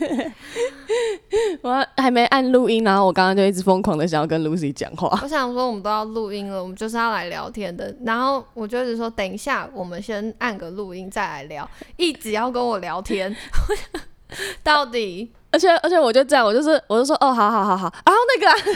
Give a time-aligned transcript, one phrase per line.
[1.62, 5.08] 我还没按录音，然后我刚刚就一直疯狂的想要跟 Lucy 讲话。
[5.22, 7.94] 我想说，我们都要录音了，我们就是要来聊天的。
[8.04, 13.34] 然后我就一直说，等一下，我们先按个录音再来聊，一直要跟我聊天，
[14.62, 15.32] 到底。
[15.52, 17.92] 而且而且我就这样，我就是我就说哦，好好好好。
[18.06, 18.72] 然后那个，我想说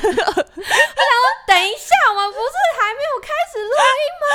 [1.46, 4.26] 等一下，我们不是还没有开始录音吗？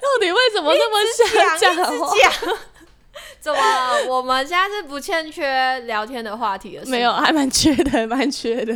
[0.00, 1.26] 到底为什么那么想
[1.58, 1.74] 讲？
[3.40, 3.58] 怎么？
[4.08, 6.84] 我们现在是不欠缺聊天的话题了？
[6.86, 8.74] 没有，还蛮缺的，蛮缺的。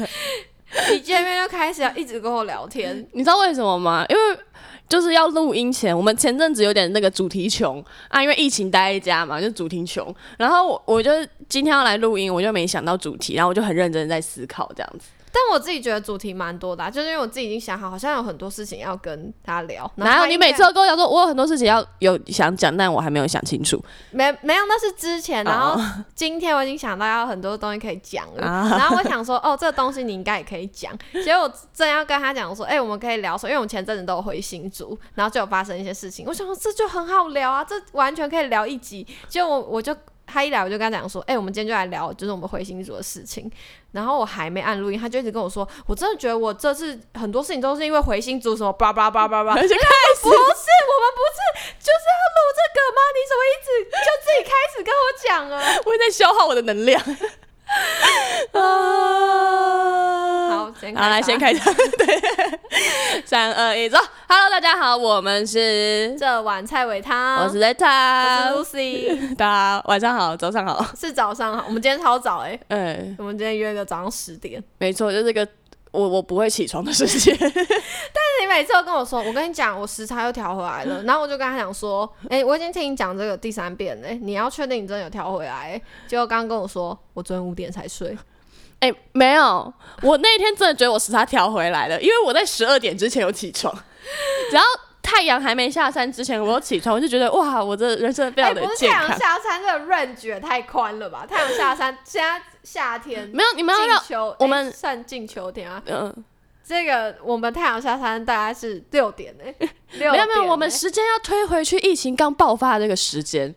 [0.93, 4.05] 一见面就开始要一直跟我聊天， 你知道为什么吗？
[4.09, 4.39] 因为。
[4.87, 10.15] 就是要录音前，我们前阵子有点那个主题穷啊，因为疫情待在家嘛，就主题穷。
[10.37, 11.11] 然后我我就
[11.49, 15.09] 今天要来录音，我就没想到主题，然后我就很认真在思考这样子。
[15.35, 19.91] 但我自己觉得主题蛮多的，就是因为我自己已经想好，好像有很多事情要跟他聊。
[19.97, 23.85] 然后你每次都跟我讲说，我有很多事情要有想讲，但我还没有想清楚。
[24.13, 25.43] 没没有，那是之前。
[25.43, 25.77] 然后
[26.15, 28.43] 今天我已经想到要很多东西可以讲了。
[28.71, 30.97] 然后我想说，哦，这个东西你应该也可以讲。
[31.25, 36.25] 结果正要跟他讲说，哎，我们可以聊说，因为我们前阵子都有回新竹，然后就有发生一些事情。
[36.29, 39.05] 我想说，这就很好聊啊，这完全可以聊一集。
[39.29, 39.93] 结果我我就。
[40.27, 43.51] 他一来我就跟他讲说，哎，我们今天就来聊，就是我们回新组的事情。
[43.93, 49.53] 然后我还没按录音，他就一直跟我说，我真的觉得我这次很多事情都是因为回新组什么叭叭叭叭叭。
[49.55, 49.83] 而且 开
[50.17, 50.55] 始不是，我们
[51.15, 51.39] 不是
[51.79, 53.01] 就是要录这个吗？
[53.15, 55.55] 你怎么一直就自己开始跟我讲啊？
[55.87, 57.01] 我在消耗我的能量。
[58.53, 58.59] 啊，
[60.75, 63.97] 好，好来先开场， 对，三二一，走
[64.29, 75.47] ，Hello，大家好，我们是这碗菜尾汤，我是 Zeta，我是 Lucy， 大家晚上好，早上好，是早上好，我们今天超早哎，嗯，我们今天约个早上十点，没错，就是个。
[75.95, 85.81] 我我不会起床的时间， 但是你每次都跟我说，我跟你讲，我时差又调回来了，然后我就跟他讲说，哎，我已经听你讲这个第三遍了，你要确定你真的有调回来。
[86.09, 88.19] 结果刚刚跟我说，我昨天五点才睡，
[88.81, 89.73] 哎，没有，
[90.03, 93.75] 我那天真的觉得我时差调回来了，因为我在十二点之前有起床，
[94.53, 94.69] 然后。
[95.07, 99.07] 太阳还没下山之前，我起床，我就觉得哇，我这人生非常的健康。
[99.07, 101.27] 太阳下山这个 range 也太宽了吧？
[101.29, 104.03] 太阳下山，现在夏天没有，你们要让
[104.39, 105.81] 我们算进秋天啊。
[105.85, 106.25] 嗯，
[106.67, 109.45] 这个我们太阳下山大概是六点 呢。
[109.99, 113.55] 没有没有，我们时间要推回去疫情刚爆发的那个时间。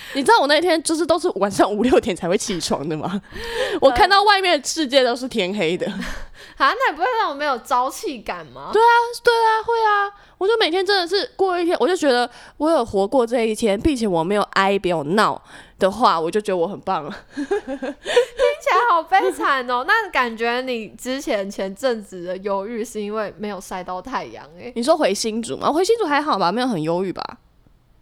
[0.14, 3.20] 你知道我那天就是都是晚上五六点才会起床的吗？
[3.80, 5.86] 我看到外面的世界都是天黑的。
[6.56, 8.70] 啊，那也不会让我没有朝气感吗？
[8.72, 10.10] 对啊，对啊，会啊！
[10.38, 15.40] 我就每天真的是过一天，我就觉得我有活过这一天，并且我没有哀，没有闹
[15.78, 17.16] 的话，我就觉得我很棒了。
[17.34, 19.84] 听起来好悲惨哦！
[19.86, 24.72] 那感觉你之前前阵子的忧郁是因为没有晒到太阳哎？
[24.74, 25.70] 你说回新竹吗？
[25.72, 27.22] 回新竹还好吧，没有很忧郁吧？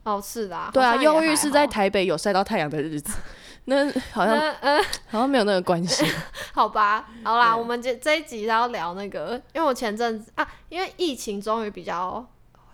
[0.07, 3.13] 哦，是的，对啊，忧郁是在台北有晒到太阳的日子。
[3.69, 4.81] 那好像嗯，
[5.11, 6.07] 好像没有那个关系。
[6.55, 12.25] 好吧，好啦，我们这这一集要聊那个，因为我前阵子啊，因为疫情终于比较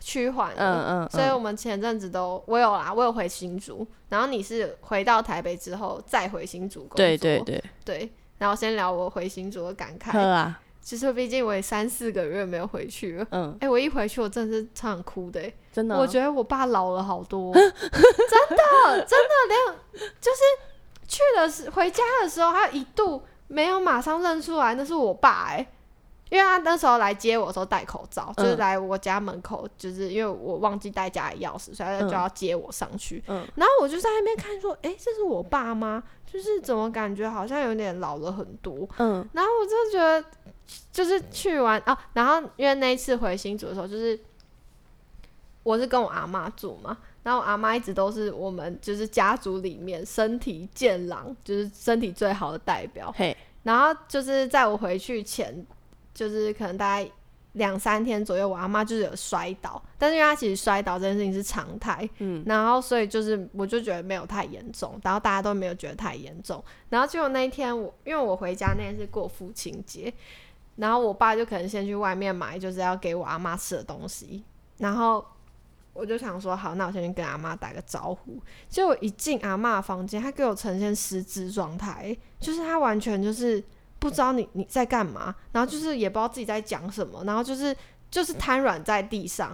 [0.01, 10.61] 趋缓了，嗯嗯，所以我们前阵子都我有啦，我有回新竹，然后你是回到台北之后再回新竹工作，对对对对，然后先聊我回新竹的感慨啊。
[10.83, 15.41] 其实毕竟我也三四个月没有回去了，嗯，哎，我一回去我真的是超想哭的，
[15.73, 19.79] 真的，我觉得我爸老了好多， 真的真的连
[20.21, 20.39] 就是。
[21.09, 25.67] 去的时回家的时候，他一度没有马上认出来那是我爸哎，
[26.31, 33.23] 因为他那时候来接我的时候戴口罩，就是来我家门口，就是因为我忘记带家里钥匙，所以他就要接我上去。
[33.27, 36.03] 嗯，然后我就在那边看，说，哎，这是我爸吗？
[36.25, 38.89] 就是怎么感觉好像有点老了很多。
[38.97, 40.25] 嗯，然后我就觉得，
[40.93, 44.19] 就是去完哦，然后因为那一次回新竹的时候，就是
[45.63, 46.99] 我是跟我阿妈住嘛。
[47.23, 53.15] 然后我阿妈一直都是我们就是家族里面身体健朗，就是身体最好的代表。
[53.17, 55.65] 嘿，然后就是在我回去前，
[56.13, 57.09] 就是可能大概
[57.53, 66.61] 两三天左右，我阿妈就是有摔倒，但是因为她其实摔倒这件事情是常态，嗯，然后所以就是我就觉得没有太严重，然后大家都没有觉得太严重。
[66.89, 70.13] 然后结果那一天我因为我回家那天是过父亲节，
[70.77, 74.45] 然后我爸就可能先去外面买就是要给我阿妈吃的东西，
[74.79, 75.25] 然后。
[75.95, 78.41] 我就想说，好，那我先去跟阿妈打个招呼。
[78.67, 83.63] 结果一进阿妈房间，他给我呈现失智状态，就是他完全就是
[83.99, 87.77] 不知道你你在干嘛，然后就是也不知道自己在讲什么，然后就是
[88.11, 89.49] 就是瘫软在地上。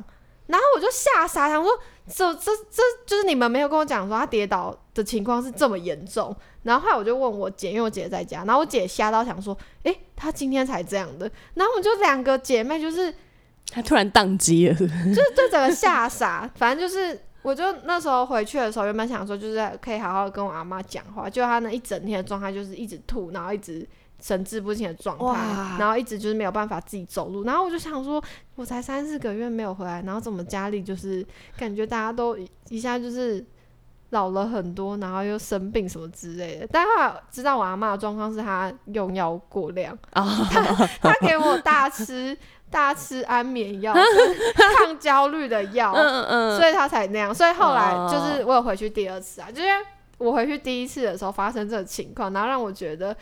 [0.46, 1.72] 然后我就吓傻，想说
[2.08, 6.34] 这这这就是你们没有跟我讲说他跌倒的情况是这么严重。
[6.62, 11.30] 然后后来我就问我姐，因为我姐在家，然后我姐吓到想说，诶，她今天才这样的。
[11.54, 13.14] 然后我们就两个姐妹就是。
[13.70, 23.86] 她突然宕机了，就是对整个吓傻，反正就是我就那时候回去的时候，原本想说就是可以好好跟我阿妈讲话，就她那一整天的状态就是一直吐，然后一直
[24.20, 28.22] 神志不清的状态，然后一直就是没有办法自己走路，然后我就想说，
[28.56, 31.24] 我才三四个月没有回来，然后怎么家里就是
[31.56, 33.44] 感觉大家都一一下就是
[34.10, 36.66] 老了很多，然后又生病什么之类的。
[36.72, 42.36] 但后来知道我阿妈的状况是她用药过量， 他他给我大吃
[42.70, 47.34] 大吃安眠药、抗焦虑的药，嗯嗯所以他才那样。
[47.34, 48.08] 所以后来哦。
[48.10, 49.68] 就是我有回去第二次啊，就是
[50.18, 53.14] 我回去第一次的时候发生这个情况，然后让我觉得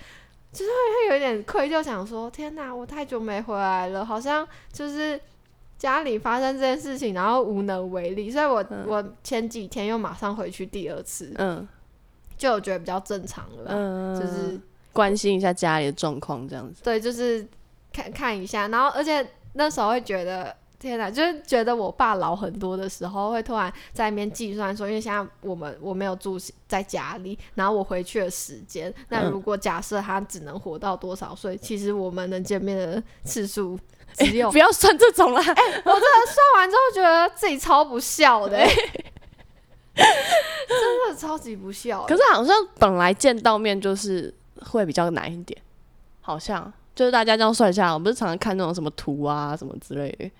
[0.56, 5.20] 就是会会有一点愧疚，想说天哪，我太久没回来了，好像就是
[5.76, 8.30] 家里发生这件事情，然后无能为力。
[8.30, 11.68] 所以我、嗯我前几天又马上回去第二次，嗯
[12.38, 14.58] 就我觉得比较正常了就是
[14.92, 16.82] 关心一下家里的状况，这样子。
[16.82, 17.46] 对，就是
[17.92, 20.56] 看看一下，然后而且那时候会觉得。
[20.78, 26.38] 天哪，就是觉得我爸老很多的时候，会突然在那边计算说，因为现在我们我没有住
[26.68, 33.78] 在家里，然后我回去的时间，那嗯如果假设他只能活到多少岁，其实我们能见面的次数
[34.18, 38.66] 只有、不要算这种啦，算完之后觉得自己超不孝的、欸，
[39.96, 42.06] 真的超级不孝、欸。
[42.06, 45.60] 可是好像本来见到面就是会比较难一点，
[46.20, 50.30] 好像就是大家这样算下来，我不是常常看那种什么图啊什么之类的，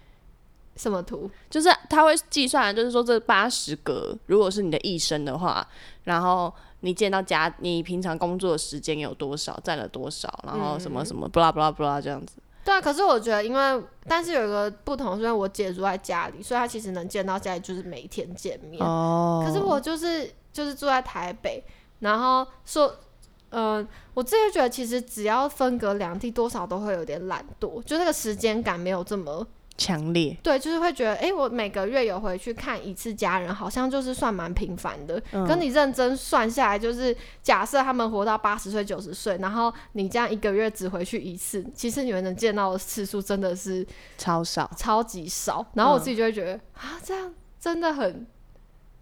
[0.77, 1.31] 什么图？
[1.51, 5.67] 就是他会计算，就是说这八十格，如果是你的一生的话，
[6.05, 12.37] 然后你见到家，你平常工作的时间有多少，占了多少，然后什么什么，不啦不啦不啦这样子。
[12.65, 18.85] 对啊，可是我觉得，因为但是有一个不同，是因为我姐住在家里，所以她其实能见到家里就是每天见面。
[18.85, 21.63] 哦，可是我就是就是住在台北，
[22.01, 22.93] 然后说，
[23.51, 29.47] 嗯、我自己觉得其实只要分隔两地，多少都会有点懒惰，就那个时间感没有这么
[29.79, 35.23] 强烈，对，就是会觉得，诶，我每个月有回去看一次家人，好像就是算蛮频繁的。
[35.33, 43.87] 嗯跟你认真算下来，就是假设他们活到八十岁、九十岁，然后你这样一个月只回去一次，其实你们能见到的次数真的是
[44.17, 44.71] 超少。
[44.77, 45.65] 超级少。
[45.75, 48.27] 然后我嗯自己就会觉得、啊，这样真的很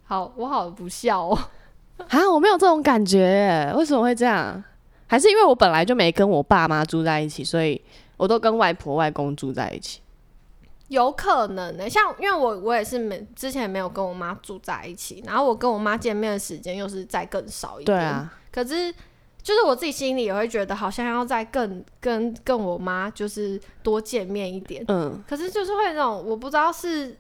[0.05, 1.39] 好，我好不孝哦。
[2.09, 4.63] 啊，我没有这种感觉，为什么会这样？
[5.07, 7.81] 还是因为我本来就没跟我爸妈住在一起，所以
[8.17, 10.01] 我都跟外婆外公住在一起。
[10.89, 17.99] 有可能呢、像因为我我也是没之前没有跟我妈住在一起，然后我跟我妈见面的时间又是再更少一点。
[17.99, 18.93] 对啊，可是
[19.43, 24.85] 就是我自己心里也会觉得，好像要再更跟跟我妈就是多见面一点。
[24.89, 27.19] 嗯，可是就是会那种我不知道是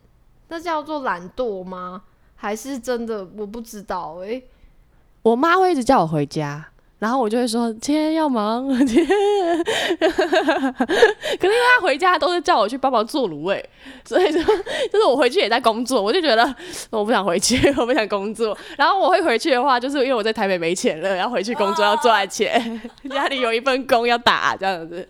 [0.49, 2.03] 那叫做懒惰吗？
[2.37, 4.43] 还是真的我不知道哎、
[5.23, 6.67] 我妈会一直叫我回家，
[6.99, 9.09] 然后我就会说今天要忙， 今天。
[10.75, 13.71] 可是因为他回家都是叫我去帮忙做卤味，
[14.05, 16.55] 所以就就是我回去也在工作，我就觉得
[16.91, 18.56] 我不想回去， 我不想工作。
[18.77, 22.81] 然后我会回去的话，就是因为我在台北没钱了，要回去工作要赚钱，
[23.11, 25.09] 家里有一份工要打这样子。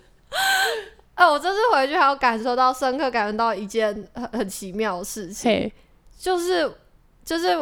[1.15, 5.73] 哎、我这次回去还有感受到深刻感受到一件很很奇妙的事情，嘿，
[6.19, 6.69] 就是
[7.25, 7.57] 就是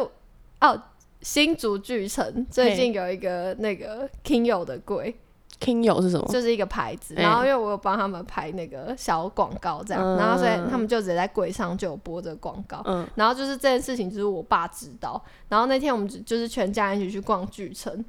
[0.59, 0.81] 哦，
[1.21, 5.15] 新竹巨城最近有一个那个 King 友的柜，
[5.59, 6.27] King 友是什么？
[6.31, 18.03] 就是一个牌子，哎然后因为我有帮他们拍那个小广告这样，嗯然后所以他们就直接在柜上就有播这个广告，嗯然后就是这件事情就是我爸知道，然后那天我们就就是全家人一起去逛巨城。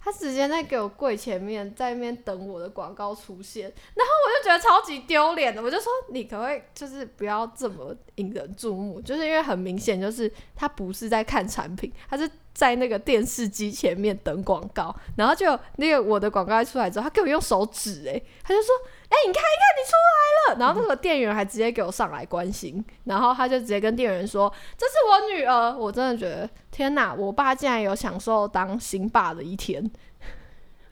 [0.00, 18.74] 他直接在给我柜前面，在那边等我的广告出现，然后我就觉得超级丢脸的，我就说你可不可以就是不要这么引人注目，就是因为很明显就是他不是在看产品，他是在那个电视机前面等广告，然后就那个我的广告一出来之后，他给我用手指、欸，他就说，
[19.10, 29.82] 哎、你看一看你出来了，然后那个店员还直接给我上来关心，然后他就直接跟店员说，这是我女儿，我真的觉得天哪，我爸竟然有享受当新爸的一天，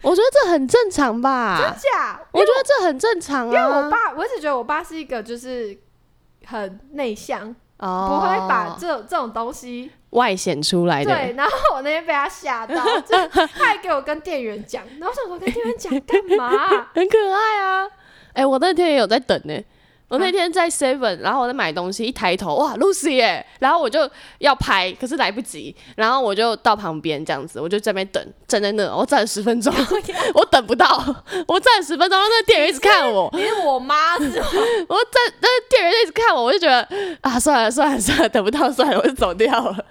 [0.03, 1.59] 我觉得这很正常吧？
[1.61, 2.21] 真假？
[2.33, 5.79] 我觉得这很正常啊，因为我爸，我一直觉得我爸是一个就是
[6.47, 11.15] 很内向，哦不会把这这种东西外显出来的。
[11.15, 16.89] 对，然后我那天被他吓到，就他还给我跟店员讲，然后我想说跟店员讲干嘛？
[16.95, 17.89] 很可爱啊！
[18.37, 19.59] 哎、我那天也有在等呢、
[20.09, 23.45] 我那天在 Seven，然后我在买东西，一抬头，哇，Lucy 耶！
[23.59, 29.75] 然后我就要拍，可是来不及，然后我就到旁边这样子，我就在那边等，站在那，我站了十分钟，
[30.35, 31.03] 我等不到，
[31.49, 34.47] 我站了十分钟，然后那个店员一直看我，你是我妈是吗？
[34.89, 36.87] 我站，那个店员一直看我，我就觉得
[37.23, 39.85] 啊，算了算了算了，等不到算了，我就走掉了。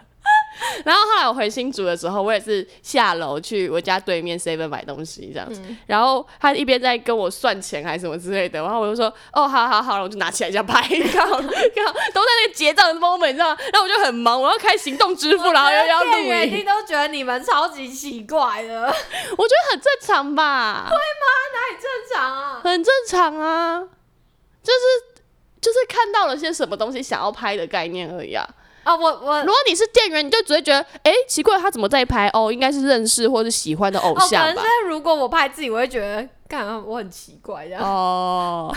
[0.85, 10.81] 然后后来我回新竹的时候，我也是下楼去我家对面 seven 买东西这样子，嗯然后他一边在跟我算钱还是什么之类的，然后我就说哦，好好好，然后我就拿起来这样拍，
[11.13, 11.51] 刚好都在
[12.41, 13.57] 那个结账的 moment，你知道吗？
[13.73, 21.25] 然后我就很忙，我要开行动支付， 然后又要录店员一，定都觉得你们超级奇怪的，我觉得很正常吧，会吗？
[21.53, 22.61] 哪里正常啊？
[22.63, 23.79] 很正常啊，
[24.63, 25.21] 就是
[25.61, 28.47] 就是看到了些什么东西想要拍的概念而已啊。
[28.85, 32.29] 啊，我我如果你是店员，你就只会觉得，哎、奇怪，他怎么在拍？
[32.33, 34.87] 哦，应该是认识或是喜欢的偶哦，可像吧能是。
[34.87, 37.81] 如果我拍自己，我会觉得，干我很奇怪这样。
[37.83, 38.71] 哦，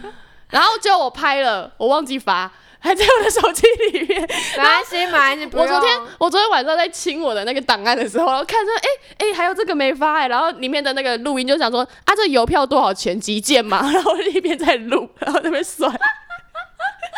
[0.48, 4.20] 然后结果我拍了，我忘记发，还在我的手机里面。
[4.22, 8.88] 没关系，没关系，我昨天我昨天晚上在清我的那个档案的时候，然后看着，哎、
[9.18, 13.20] 哎、还有这个没发哎、然后里面的那个录音就想说，啊，这邮票多少钱？
[13.20, 13.82] 几件嘛。
[13.92, 15.92] 然后一边在录，然后在那边算。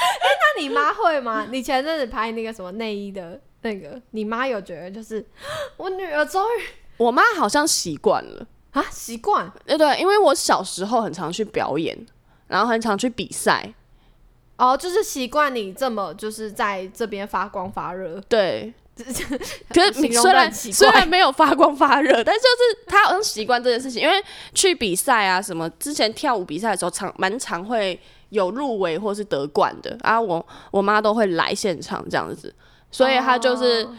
[0.57, 1.47] 那你妈会吗？
[1.51, 5.25] 你前阵子拍那个什么内衣的那个，你妈有觉得就是
[5.77, 6.63] 我女儿终于
[6.99, 9.51] 我妈好像习惯了，啊习惯？
[9.67, 12.07] 对对，因为我小时候很常去表演，
[12.49, 13.73] 然后很常去比赛，
[14.57, 18.21] 哦，就是习惯你这么就是在这边发光发热。
[18.29, 24.23] 对， 可是虽然虽然没有发光发热， 但就是他好像习惯这件事情，因为
[24.55, 27.99] 去比赛啊什么，之前跳舞比赛的时候常蛮常会
[28.33, 32.53] 有入围或是得冠的啊，我我妈都会来现场这样子，
[32.91, 33.97] 所以她就是、哦。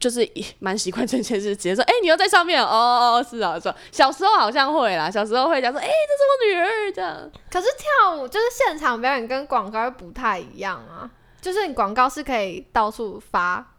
[0.00, 0.26] 就是
[0.60, 6.92] 蛮习惯这件事，直接说，哎、你又在上面哦哦哦，是啊是啊，小时候好像会啦，小时候会讲说，哎、这是我女儿。
[6.92, 11.04] 这样，可是跳舞就是现场表演跟广告又不太一样啊，
[11.42, 13.74] 就是你广告是可以到处发。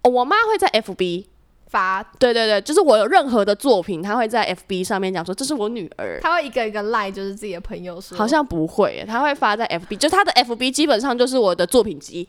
[0.00, 1.26] 哦我妈会在 FB。
[1.74, 12.28] 发，对对对，就是我有任何的作品，他会在 FB 上面讲说这是我女儿，他会一个一个赖，就是自己的朋友说，好像不会耶，他会发在 FB，就他的 FB 基本上就是我的作品集。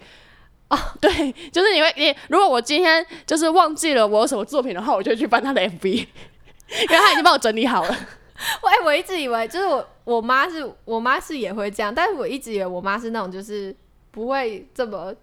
[0.70, 1.12] 哦， 对，
[1.52, 7.90] 就是你会你如果我今天就是忘记了我有什么作品的话，我就去翻他的 FB， 因为他已经帮我整理好了。
[8.64, 13.74] 我哎、我一直以为就是我我妈是我妈是也会这样，但是我一直以为我妈是那种就是
[14.10, 15.14] 不会这么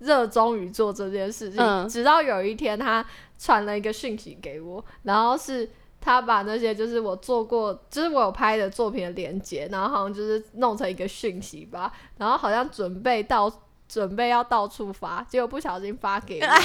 [0.00, 1.88] 热衷于做这件事情，嗯。
[1.88, 3.04] 直到有一天他
[3.38, 13.50] 传了一个讯息给我，然后是他把那些就是我做过，就是我有拍的作品的连接，然后好像就是弄成一个讯息吧，然后好像准备到
[13.88, 16.64] 准备要到处发，结果不小心发给我，哎呀，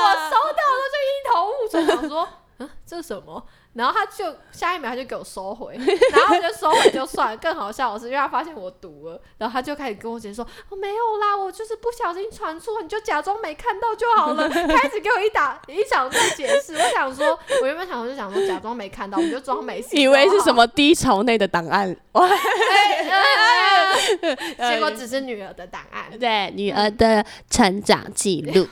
[0.00, 2.28] 我收到了就一头雾水，想说，
[2.58, 3.44] 嗯， 这是什么？
[3.74, 7.36] 然后他就下一秒他就给我收回， 然后我就收回就算了。
[7.36, 16.74] 更好笑的是，因为他发现我读了，然后他就开始跟我解释说：“哦，没有啦，我就是不小心传错，你就假装没看到就好了。”开始给我一打 一场在解释。
[16.74, 20.54] 我想说，我原本想我就想说假装没看到，我就装没事，以为是什？
[20.54, 21.94] 么低潮内的档案？
[22.12, 22.28] 哇，
[24.70, 26.04] 结果只是女儿的档案。
[26.16, 28.68] 对，女儿的成长记录。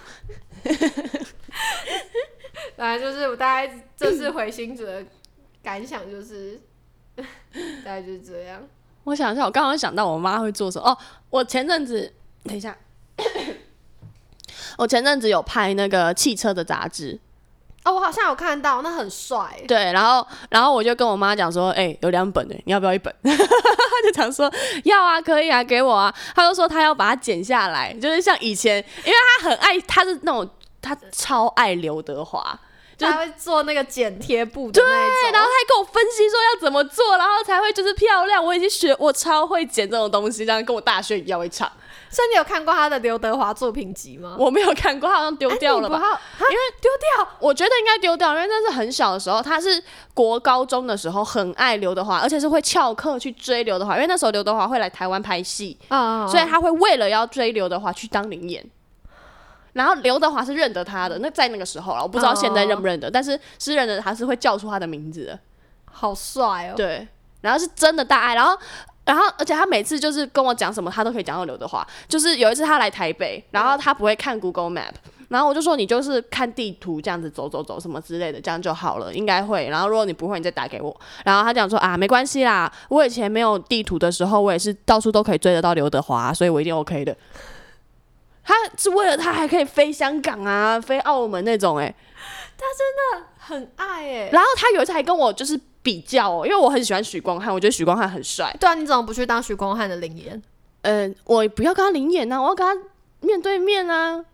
[2.76, 5.04] 反正就是我大概这次回新竹的
[5.62, 6.60] 感想就是，
[7.16, 7.22] 大
[7.84, 8.62] 概就是这样。
[9.04, 10.98] 我想一下，我刚刚想到我妈会做什么哦。
[11.30, 12.12] 我前阵子，
[12.44, 12.76] 等一下，
[14.78, 17.18] 我前阵子有拍那个汽车的杂志，
[17.84, 19.60] 哦，我好像有看到，那很帅。
[19.66, 23.12] 对，然后然后我就跟我妈讲说，哎、有两本哎，你要不要一本？
[23.24, 24.50] 她就讲说
[24.84, 26.14] 要啊，可以啊，给我啊。
[26.34, 30.48] 她就说她要把它剪下来，就是像以前，因为她很爱，她是那种
[30.82, 32.58] 她超爱刘德华，
[32.98, 38.44] 就他会做那个剪贴布的那一对，种，然后他还跟我分析说要怎么做，然后才会就是漂亮。
[38.44, 41.70] 我已经学，我超会剪这种东西，这样跟我大学一样会唱。
[42.10, 44.36] 所以你有看过他的刘德华作品集吗？
[44.38, 45.98] 我没有看过，她好像丢掉了吧？
[45.98, 46.20] 吧？
[46.40, 58.62] 因为丢掉，我觉得应该丢掉，因为那是很小的时候，他是国高中的时候很爱刘德华，而且是会翘课去追刘德华，因为那时候刘德华会来台湾拍戏，嗯，所以他会为了要追刘德华去当灵演。
[59.72, 65.38] 然后刘德华是认得他的，那在那个时候了，我不知道现在认不认得，但是是认得他是会叫出他的名字的，
[65.84, 66.74] 好帅哦。
[66.76, 67.06] 对，
[67.40, 68.58] 然后是真的大爱，然后。
[69.04, 71.84] 然后，而且他每次就是跟我讲什么，他都可以讲到刘德华。
[72.06, 74.92] 就是有一次他来台北，然后他不会看 Google Map，
[75.26, 79.68] 然后我就说你就是看地图这样子走走走什么之类的，这样就好了，应该会。
[79.68, 80.96] 然后如果你不会，你再打给我。
[81.24, 87.16] 然后他讲说啊，没关系啦，我以前没有地图的时候，我也是到处都可以追得到刘德华，所以我一定 OK 的。
[88.44, 91.94] 他是为了他还可以飞香港啊，飞澳门那种哎、
[92.58, 94.30] 他真的很爱哎。
[94.32, 98.54] 然后他有一次还跟我就是比较哦，因为我很喜欢许光汉，我觉得许光汉很帅。
[98.58, 100.42] 对啊，你怎么不去当许光汉的灵演？
[100.82, 102.82] 嗯，我不要跟他灵演啊，我要跟他
[103.20, 104.24] 面对面啊，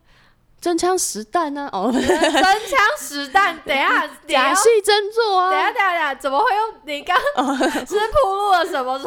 [0.61, 1.69] 真枪实弹啊！
[1.73, 7.17] 哦，真枪实弹，等下 假戏真做啊，等下等下下，怎么会用你刚
[7.87, 8.99] 是铺路了什么。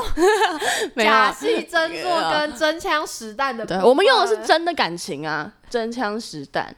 [0.98, 6.75] 假戏真做跟真枪实弹的对，我们用的是真的感情啊，真枪实弹，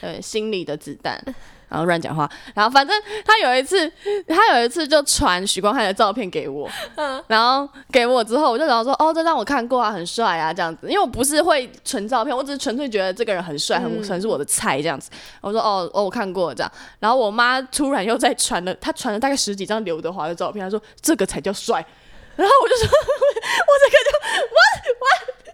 [0.00, 1.22] 对，心里的子弹。
[1.68, 3.90] 然后乱讲话，然后反正他有一次，
[4.28, 10.86] 他有一次就传许光汉的照片给我，嗯然后给我之后，我就然后说，哦，这张我看过啊，很帅啊，这样子。
[10.88, 15.10] 因为我不是会存照片，我只是纯粹觉得这个人很帅，很嗯很是我的菜这样子。
[15.40, 16.72] 我说，哦哦，我看过这样。
[17.00, 21.84] 然后我妈突然又在传了，她传了大概十几张刘德华的照片，她说这个才叫帅。
[22.36, 24.10] 然后我就说， 我这个就
[24.52, 25.45] what what。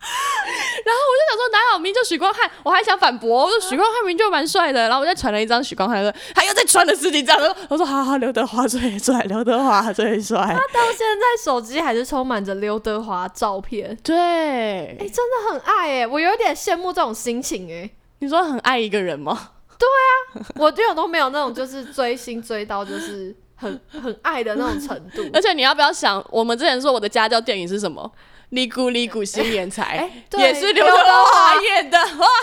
[0.84, 4.88] 然后我就想说，哪有明明就许光汉，我还想反驳，我说许光汉明明就蛮帅的。
[4.88, 7.38] 然后我再传了一张许光汉的，他又在传了十几张，
[7.68, 10.38] 我说好好，刘德华最帅，刘德华最帅。
[10.40, 17.90] 他到现在手机还是充满着刘德华照片，对，哎、真的很爱哎、我有点羡慕这种心情哎、
[18.20, 19.50] 你说很爱一个人吗？
[19.78, 25.22] 对啊我这种都没有那种就是追星追到就是很很爱的那种程度。
[25.32, 28.10] 而且你要不要想，我们之前说我的家教电影是什么？
[28.50, 32.26] 利古尼古新年财，哎对也是刘德华演的哇！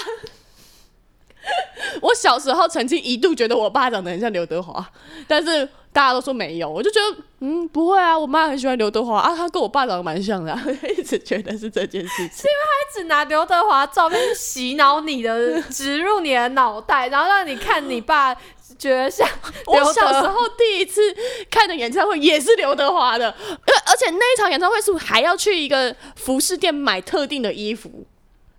[2.02, 4.86] 我小时候曾经一度觉得我爸长得很像刘德华，
[5.28, 10.62] 但是大家都说没有，我就觉得嗯不会啊，我妈很喜欢刘德华啊，他跟我爸长得蛮像的、啊，
[10.98, 12.28] 一直觉得是这件事情。
[12.28, 12.50] 因為她
[12.84, 18.36] 一直拿刘德华照片去洗脑你的，植入你的脑袋，然后让你看你爸
[18.78, 19.28] 觉得像
[19.66, 21.02] 我小时候第一次
[21.50, 28.06] 看的演唱会也是刘德华的，而而且那一场演唱会是还要去一个服饰店买特定的衣服，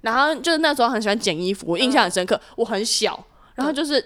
[0.02, 2.40] 然后就是那时候很喜欢捡衣服，我印象很深刻。
[2.56, 4.04] 我很小，然后就是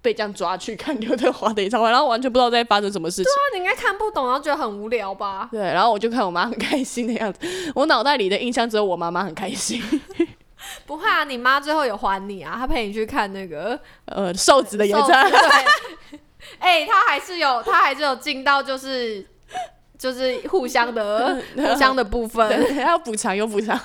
[0.00, 3.24] 被这样抓去看刘德华的演唱会，然后完全不知道在发生什么事情。
[3.24, 5.48] 对啊你应该看不懂，然后觉得很无聊吧？
[5.52, 7.38] 对，然后我就看我妈很开心的样子，
[7.74, 9.80] 我脑袋里的印象只有我妈妈很开心。
[10.86, 16.20] 不会啊，你妈最后有还你啊，她陪你去看那个呃，瘦子的演瘦子唱会，对，
[16.58, 19.26] 哎、她还是有，她还是有进到就是
[19.98, 22.48] 就是互相的互相的部分。
[22.74, 23.78] 还要补偿有补偿。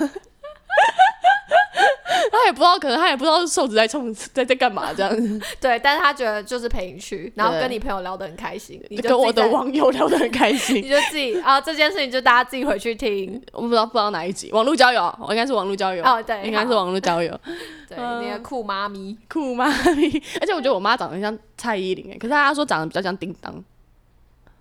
[2.31, 10.77] 他也不知道，可能他也不知道瘦子在冲在在干嘛这样子， 对，但是他觉得就是陪你去，然后跟你朋友聊得很开心， 你就跟我的网友聊得很开心。
[10.77, 13.41] 你就自己啊，这件事情就大家自己回去听。
[13.53, 17.39] 我不知道不知道哪一集，网络交友，我应该是网络交友，哦，对，应该是网络交友，
[17.87, 19.17] 对，嗯那个酷妈咪。
[19.29, 20.21] 酷妈咪。
[20.41, 23.63] 而且我觉得我妈长得像蔡依林，哎，可是大家说长得比较像叮当。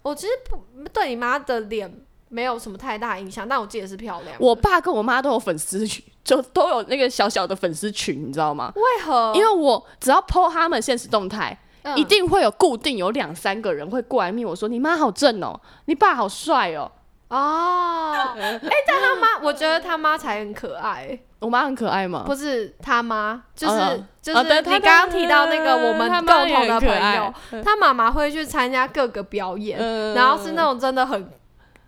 [0.03, 1.93] 我其实不对你妈的脸
[2.29, 4.37] 没有什么太大影响，但我记得是漂亮。
[4.39, 8.73] 我爸跟我妈都有粉丝群，就都有那个小小的粉丝群，你知道吗？
[8.75, 9.33] 为何？
[9.35, 16.91] 因为我只要 PO 他们现实动态，嗯一定会有固定有两三个人会过来密我说：“你妈好正哦，你爸好帅哦。
[17.29, 22.25] 哦， 哎、但他妈，我觉得他妈才很可爱，”我妈很可爱吗？
[22.27, 31.29] 不是他妈，就是、嗯就是你刚刚提到那个我们共同的朋友，他妈妈会去参加各个表演，嗯然后是那种真的很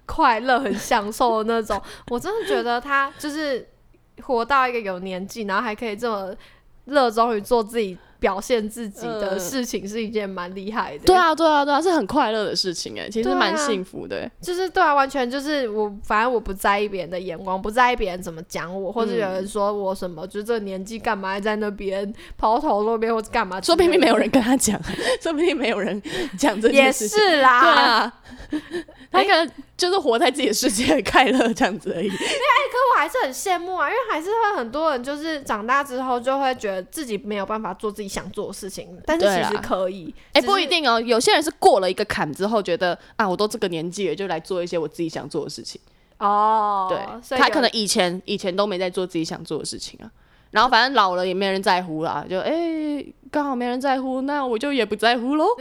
[0.09, 1.81] 快乐、很享受的那种。
[2.11, 3.69] 我真的觉得他就是
[4.23, 6.35] 活到一个有年纪，然后还可以这么
[6.87, 11.05] 热衷于做自己、表现自己的嗯事情，是一件蛮厉害的。
[11.05, 14.33] 对，啊，对啊，对啊，是很快乐的事情哎，其实蛮幸福的欸。
[14.41, 24.81] 就是对啊，完全就是我，反正我不在意别人的眼光，不在意别人怎么讲我，或者有人说我什么，就这个年纪干嘛还在那边抛头露面或者干嘛说不定没有人跟他讲，
[25.23, 26.03] 说不定没有人
[26.39, 27.21] 讲这也件事情。
[27.21, 27.61] 是啦。
[27.61, 28.13] 对啊，
[29.13, 32.11] 他可能就是活在自己的世界，很快乐这样子而已。
[32.69, 40.15] 可我还是很羡慕啊，因为还是会很多人就是长大之后就会觉得自己没有办法做自己想做的事情，但是其实可以。
[40.45, 45.81] 不一定哦，有些人是过了一个坎之后，觉得啊，我都这个年纪了，就来做一些我自己想做的事情。
[46.19, 46.89] 哦。
[46.91, 50.11] 对，所以他可能以前以前都没在做自己想做的事情啊。
[50.51, 55.47] 然后反正老了也没人在乎啦，就哎刚、好没人在乎，那我就也不在乎喽。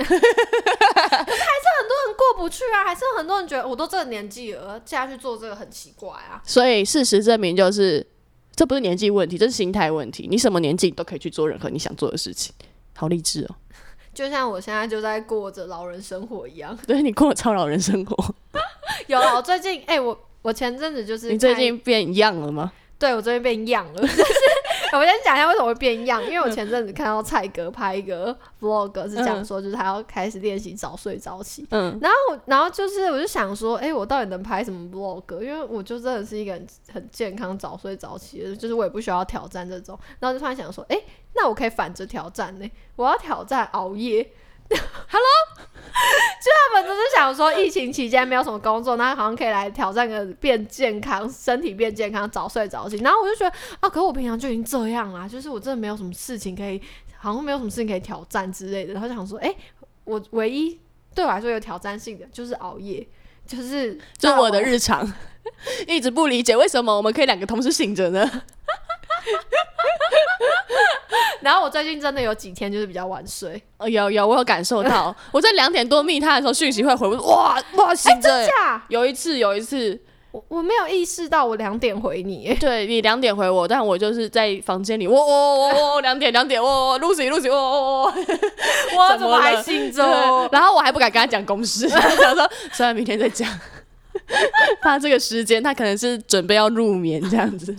[2.17, 6.41] 过不去啊，还是有很多人觉得我都这个年纪了，嫁去做这个很奇怪啊。
[6.43, 8.05] 所以事实证明，就是
[8.55, 10.27] 这不是年纪问题，这是心态问题。
[10.29, 12.53] 你什么年纪都可以去做任何你想做的事情，
[12.95, 13.55] 好励志哦！
[14.15, 16.75] 就像我现在就在过着老人生活一样。
[16.87, 18.35] 对你过了超老人生活，
[19.07, 22.71] 有了，我最近哎、我我前阵子就是你最近变样了吗？
[22.97, 24.23] 对我最近变样了，就是
[24.97, 35.41] 我先讲一下为什么会变样，因为我前阵子看到蔡哥拍一个 vlog 是讲说，就是他要开始练习早睡早起，嗯，然后我然后就是我就想说，哎、我到底能拍什么 vlog？
[35.41, 40.99] 因为我就真的是一个很很健康早睡早起的，就是我也不需要挑战这种，然后就突然想说，哎、
[41.33, 44.31] 那我可以反着挑战呢，我要挑战熬夜。
[44.69, 45.31] Hello，
[46.43, 52.97] 就他们就是想说，疫情期间没有什么工作，那好像可以来挑战个变健康，身体变健康，早睡早起。
[52.97, 56.81] 然后我就觉得啊，可是我平常就已经这样啦，就是我真的没有什么事情可以，
[57.17, 58.93] 好像没有什么事情可以挑战之类的。
[58.93, 59.55] 然后想说，哎、
[60.03, 60.79] 我唯一
[61.15, 63.07] 对我来说有挑战性的就是熬夜，
[63.45, 65.11] 就是就我的日常，
[65.87, 68.43] 一直不理解为什么我们可以两个同时醒着呢？
[71.47, 78.45] 然后我最近真的有几天就是比较晚睡，哦有有，我有感受到，我在两点多密他的时候，讯息会回我，哇哇醒着、欸。
[78.45, 78.83] 假？
[78.89, 79.97] 有一次，有一次，
[80.33, 88.13] 我我没有意识到我两点回你，对你两点回我，但我就是在房间里，我我我我两点两点，我我 Lucy Lucy，我我我，
[88.97, 90.03] 我怎么还醒着，
[90.51, 93.47] 然后我还不敢跟他讲公事， 想说虽然明天再讲，
[94.83, 97.73] 怕这个时间他可能是准备要入眠这样子。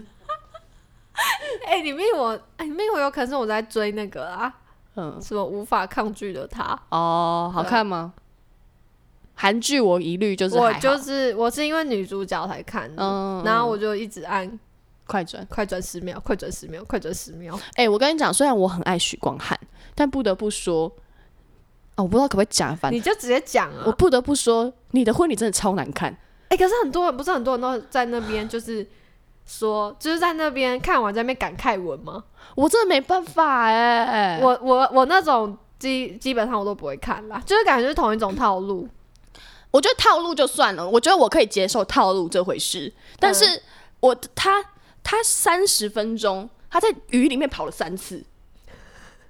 [1.66, 4.52] 哎、你命我，哎、你命我有可能是我在追那个啊，
[4.96, 6.78] 嗯，什么无法抗拒的他。
[6.90, 8.14] 哦，好看吗？
[9.34, 14.58] 韩剧我一律就是我就是我是因为女主角才看的，嗯，然后我就一直按
[15.06, 15.46] 快转。
[15.46, 17.58] 快转十秒，快转十秒，快转十秒。
[17.74, 19.58] 哎、我跟你讲，虽然我很爱许光汉，
[19.94, 20.92] 但不得不说，
[21.94, 23.84] 哦，我不知道可不可以讲，反正你就直接讲啊！
[23.86, 26.16] 我不得不说，你的婚礼真的超难看。
[26.48, 28.84] 哎、可是很多人不是很多人都在那边就是
[29.48, 32.22] 说，就是在那边看完在那边感慨文吗？
[32.54, 38.86] 我真的没办法哎、我我我那种基基本上我都不会看啦，就是感觉是同一种套路。
[39.70, 43.62] 我觉得套路就算了，我觉得我可以接受套路这回事，但是
[44.00, 44.62] 我他
[45.02, 48.22] 他三十分钟，他在雨里面跑了三次。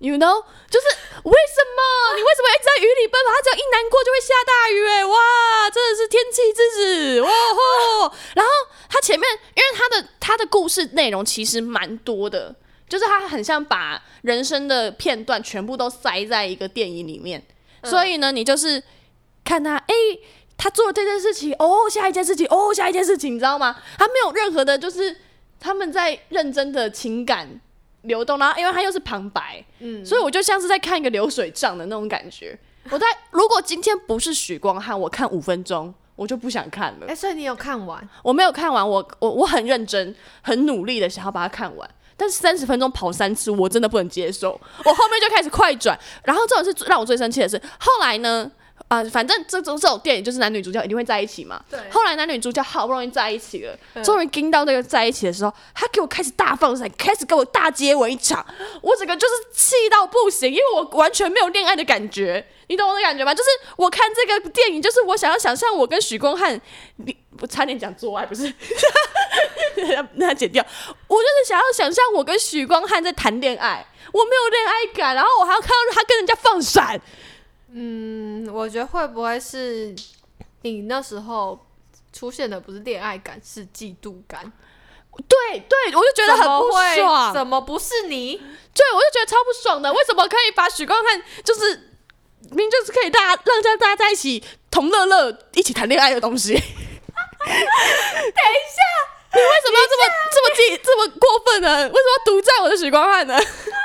[0.01, 0.87] You know，就是
[1.25, 1.81] 为什么
[2.17, 3.33] 你为什么一直在雨里奔跑？
[3.33, 8.15] 他只要一难过就会下大雨、哎，哇，真的是天气之子，哇吼！
[8.35, 8.51] 然后
[8.89, 12.55] 他前面，因为他的他的故事内容其实蛮多的，
[12.89, 17.45] 就是他很像把人生的片段全部都塞在一个电影里面，
[17.83, 18.81] 所以呢，你就是
[19.45, 19.95] 看他，哎、
[20.57, 23.77] 他做了这件事情，哦，下一件事情，哦，下一件事情，你知道吗？
[23.99, 25.17] 他没有任何的，就是
[25.59, 27.61] 他们在认真的情感
[28.03, 32.59] 流动，然后因为它又是旁白，嗯，所以我就像是在看一个流水账的那种感觉。
[32.91, 37.15] 我在如果今天不是许光汉，我看五分钟，我就不想看了哎、。
[37.15, 38.09] 所以你有看完？
[38.23, 44.59] 我没有看完，我我我很认真、很努力的想要把它看完，但是三十分钟跑三次，我真的不能接受。
[44.85, 48.51] 我后面就开始快转，然后这种是让我最生气的是，后来呢，
[48.89, 51.63] 啊、反正这种这种电影就是男女主角一定会在一起嘛。
[51.71, 58.45] 对后来男女主角好不容易在一起了，嗯终于盯到那个在一起的时候，他给我开始大放闪，开始给我大接吻一场，
[58.81, 63.35] 我整个就是气到不行，因为我完全没有恋爱的感觉，你懂我的感觉吗？
[63.35, 66.59] 就是我看这个电影，就是我想要想象我跟许光汉，
[66.97, 68.51] 你我差点讲做爱不是，
[70.15, 70.65] 那剪掉，
[71.07, 77.01] 我就是想要想象我跟许光汉在谈恋爱，我没有恋爱感，然后我还要看到他跟人家放闪，
[77.81, 79.95] 嗯，我觉得会不会是
[80.63, 81.65] 你那时候
[82.13, 84.53] 出现的不是恋爱感，是嫉妒感？
[85.29, 88.37] 对对，我就觉得很不爽，怎么不是你？
[88.37, 89.93] 对，我就觉得超不爽的。
[89.93, 91.95] 为什么可以把许光汉就是
[92.51, 96.55] 明明就是可以大家让大家大家在一起同乐乐一起谈恋爱的东西？
[96.55, 96.63] 等一
[98.75, 98.81] 下，
[99.35, 101.69] 你为什么要这么这么记这么过分呢？
[101.77, 103.39] 为什么要独占我的许光汉呢？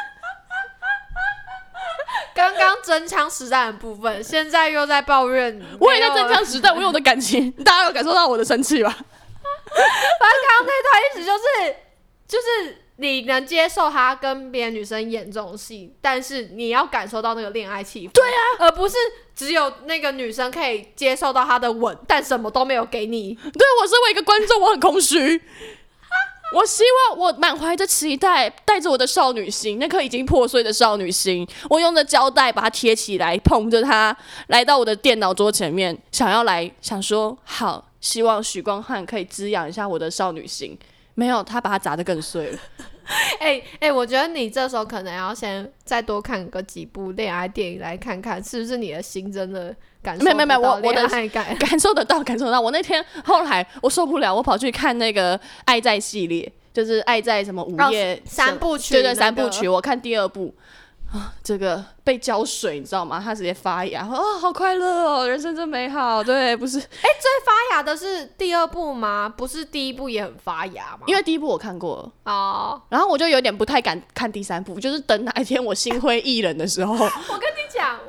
[2.35, 5.61] 刚刚真枪实弹的部分， 现在又在抱怨。
[5.79, 8.89] 我也在真枪实弹，我有我的感情， 大家有感受到我的生气吧？
[8.89, 11.75] 反正刚刚那段意思就是，
[12.27, 18.11] 就是你能接受他跟别的女生演这种戏，但是你要感受到那个恋爱气氛。
[18.11, 18.95] 对啊，而不是
[19.35, 23.33] 只有那个女生可以接受到他的吻，但什么都没有给你。
[23.33, 25.41] 对我身为一个观众，我很空虚。
[26.53, 34.15] 我希望我满怀着期待，带着我的少女心，那颗已经破碎的少女心，我用着胶带把它贴起来，捧着它
[34.47, 40.77] 来到我的电脑桌前面，想要来想说好，希望许光汉可以滋养一下我的少女心。
[41.15, 42.59] 没有，他把它砸得更碎了。
[43.39, 51.55] 哎、哎、我觉得你这时候可能要先再多看个几部恋爱电影来看看，是不是你的心真的感受没有没有没有我我的恋爱感。
[51.59, 52.61] 感受得到，感受得到。
[52.61, 59.67] 我那天后来我受不了，我跑去看那个《爱在》系列，就是《爱在》什么午哦夜、三部曲对三部曲。
[59.67, 60.53] 我看第二部
[61.13, 63.21] 啊，这个被浇水，你知道吗？
[63.23, 66.23] 他直接发芽，哦，好快乐哦，人生真美好。
[66.23, 69.31] 对，不是哎，最发芽的是第二部吗？
[69.37, 71.03] 不是第一部也很发芽吗？
[71.05, 76.95] 因为第一部我看过了，哦，然后我就有点不太敢看第三部，就是等哪一天我心灰意冷的时候，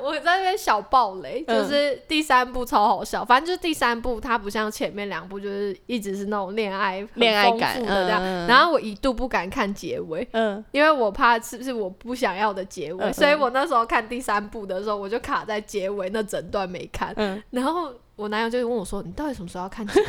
[0.05, 3.25] 我在那边小暴雷，嗯就是第三部超好笑。
[3.25, 8.21] 反正就是第三部，它不像前面两部，就是一直是那种恋爱恋爱感的这样。
[8.21, 17.11] 嗯然后我一度不敢看结尾，嗯，因为我怕是不是我不想要的结尾，所以我那时候看第三部的时候，我就卡在结尾那整段没看。
[17.17, 20.05] 嗯然后我男友就问我说：“你到底什么时候要看结尾？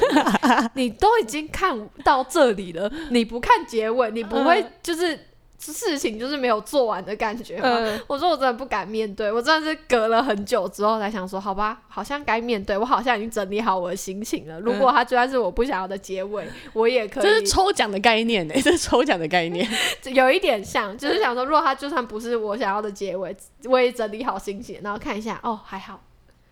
[0.75, 5.19] 你都已经看到这里了，你不看结尾，你不会嗯就是
[5.59, 7.69] 事情就是没有做完的感觉嘛。
[7.69, 14.61] 嗯，我说我真的不敢面对，我真的是隔了很久之后才想说，好吧，好像该面对，我好像已经整理好我的心情了。
[14.61, 19.69] 如果它就算是我不想要的结尾， 我也可以这是，抽奖的概念呢， 这是抽奖的概念。
[20.13, 26.01] 有一点像，就是想说，如果它就算不是我想要的结尾，我也整理好心情，然后看一下，哦，还好，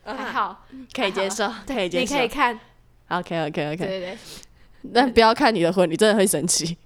[0.04, 2.16] 还好，可以接受，可以接你受。
[2.16, 2.58] 可以看
[3.08, 4.18] ，OK OK 对 OK，对对，
[4.92, 6.76] 但不要看你的婚礼，真的会生气。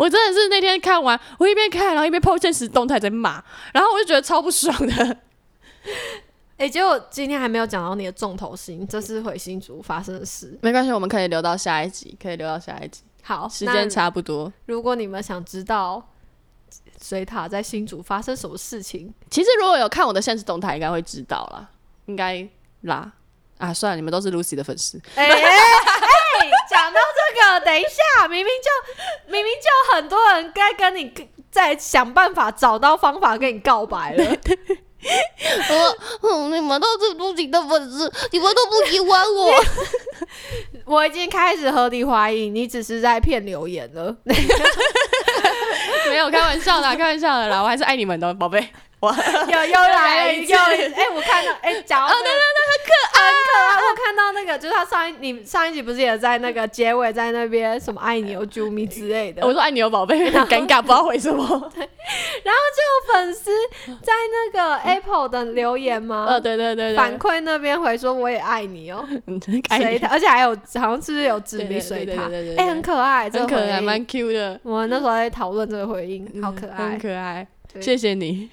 [0.00, 3.32] 我真的是那天看完，我一边看，然后一边 po 现实动态在骂，
[3.74, 5.16] 然后我就觉得超不爽的。
[6.56, 10.58] 哎、结果今天还没有讲到你的重头戏，这是回新竹发生的事。
[10.62, 14.50] 没关系，我们可以留到下一集，可以留到下一集，好，时间差不多。
[14.64, 16.02] 如果你们想知道
[17.02, 21.68] 水塔在新竹发生什么事情，其实如果有看我的现实动态，应该会知道啦，
[22.06, 22.48] 应该
[22.80, 23.12] 啦。
[23.58, 24.98] 啊，算了，你们都是 Lucy 的粉丝，
[26.80, 31.12] 讲到这个，等一下，明明就明明就很多人该跟你
[31.50, 34.24] 在想办法找到方法跟你告白了。
[35.70, 39.52] 我，嗯，你们都是 Lucy 的粉丝，你们都不喜欢我。
[40.86, 44.16] 我已经开始合理怀疑你只是在骗留言了。
[46.08, 48.68] 没有开玩笑的啦，开玩笑的啦，我还是爱你们的，宝贝。
[49.00, 53.90] 我又又来了， 一次又哎、我看到哎，讲、到、这个，对对对，很可爱，很可爱。
[53.90, 61.42] 我看到那个，就是他上一你上一集不是也在那个结尾在那边什么爱你哦，啾咪之类的， 我说爱你哦，宝贝，很尴尬，不知道为什么。
[61.48, 63.50] 然后就有粉丝
[64.02, 64.12] 在
[64.52, 66.26] 那个 Apple 的留言吗？
[66.28, 69.02] 呃，对对对对，反馈那边回说我也爱你哦，
[69.78, 72.28] 水塔，而且还有好像是不是有指明对对水塔？
[72.58, 76.98] 哎，很可爱，这很可爱，蛮 Q 的，我们那时候在讨论这个回应，好可爱很。
[76.98, 77.46] 可爱。
[77.72, 77.82] 对。
[77.82, 78.48] 谢谢你，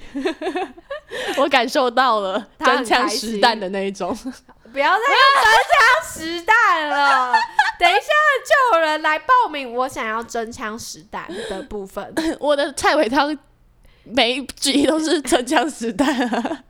[1.37, 4.15] 我感受到了真枪实弹的那一种。
[4.73, 7.31] 不要再用真枪实弹了，
[7.79, 7.99] 等一下
[8.45, 12.13] 就有人来报名，我想要真枪实弹的部分。
[12.39, 13.35] 我的菜尾汤
[14.03, 16.63] 每一集都是真枪实弹啊。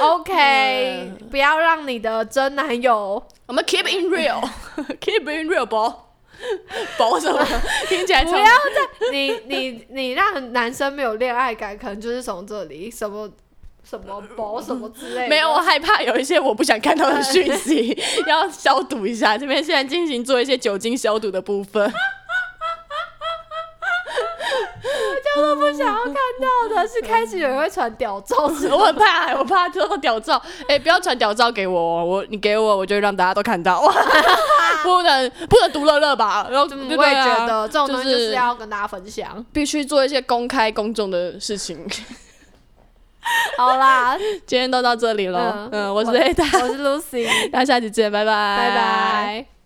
[0.00, 6.07] OK，不要让你的真男友我们 keep in real，keep in real，包
[6.96, 7.44] 包什么？
[7.88, 13.28] 听起来超不要再你你你让男生没有恋爱感，可能就是从这里什么
[13.82, 15.28] 什么保什么之类的。
[15.28, 17.96] 没有，我害怕有一些我不想看到的讯息，
[18.26, 19.36] 要消毒一下。
[19.38, 21.92] 这边现在进行做一些酒精消毒的部分。
[25.36, 28.48] 都不想要看到的是开始有人会传屌照我
[28.86, 30.40] 很怕，我怕这种 屌照。
[30.68, 33.80] 哎、不要传屌照给我哦，我你给我，我就会让大家都看到。
[34.82, 36.46] 不能不能独乐乐吧？
[36.50, 39.44] 然后嗯我也觉得这种东西就就是是要跟大家分享。
[39.52, 41.86] 必须做一些公开公众的事情。
[43.58, 45.38] 好啦，今天都到这里喽。
[45.38, 49.57] 嗯嗯，我是 A 大，我是 Lucy，大家下期见，拜拜，拜拜。